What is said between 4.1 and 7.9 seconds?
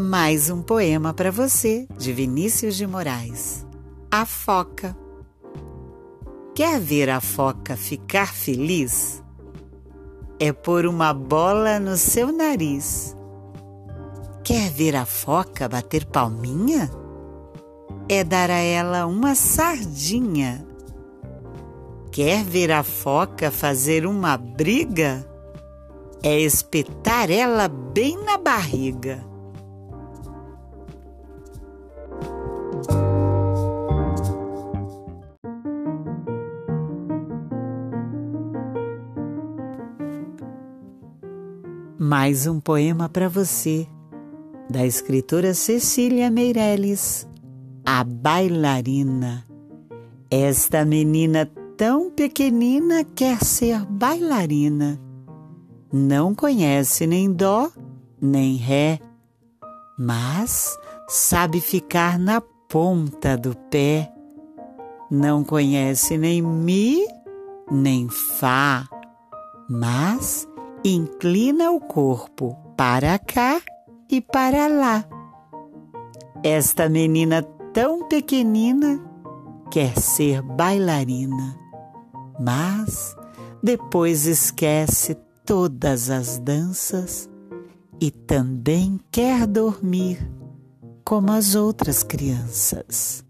Foca. Quer ver a foca